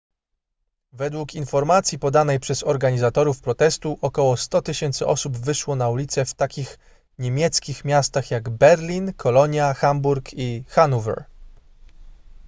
[0.93, 4.61] według informacji podanej przez organizatorów protestu około 100
[4.93, 6.77] 000 osób wyszło na ulice w takich
[7.19, 11.23] niemieckich miastach jak berlin kolonia hamburg i hanower